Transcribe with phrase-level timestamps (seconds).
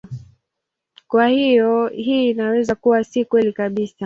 [1.07, 3.95] Kwa hiyo hii inaweza kuwa si kweli kabisa.